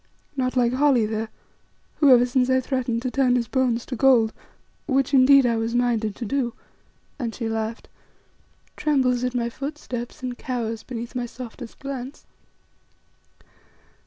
Not 0.35 0.57
like 0.57 0.73
Holly 0.73 1.05
there, 1.05 1.29
who, 1.97 2.09
ever 2.11 2.25
since 2.25 2.49
I 2.49 2.59
threatened 2.59 3.03
to 3.03 3.11
turn 3.11 3.35
his 3.35 3.47
bones 3.47 3.85
to 3.85 3.95
gold 3.95 4.33
which, 4.87 5.13
indeed, 5.13 5.45
I 5.45 5.57
was 5.57 5.75
minded 5.75 6.15
to 6.15 6.25
do," 6.25 6.55
and 7.19 7.35
she 7.35 7.47
laughed 7.47 7.87
"trembles 8.75 9.23
at 9.23 9.35
my 9.35 9.47
footsteps 9.47 10.23
and 10.23 10.39
cowers 10.39 10.81
beneath 10.81 11.13
my 11.13 11.27
softest 11.27 11.77
glance. 11.77 12.25